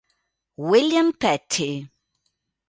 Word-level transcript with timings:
William 0.57 1.13
Petty 1.13 1.85